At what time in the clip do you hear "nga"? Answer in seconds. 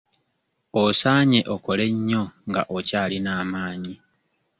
2.49-2.61